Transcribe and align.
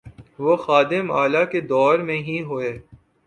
وہ 0.39 0.55
خادم 0.55 1.11
اعلی 1.11 1.43
کے 1.51 1.61
دور 1.61 1.99
میں 1.99 2.17
ہی 2.19 2.41
ہوئے۔ 2.41 2.71